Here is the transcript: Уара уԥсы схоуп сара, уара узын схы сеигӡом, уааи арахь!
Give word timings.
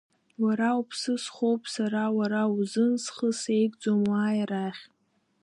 Уара 0.43 0.69
уԥсы 0.79 1.13
схоуп 1.23 1.61
сара, 1.73 2.03
уара 2.17 2.41
узын 2.57 2.91
схы 3.03 3.29
сеигӡом, 3.41 3.99
уааи 4.09 4.37
арахь! 4.43 4.83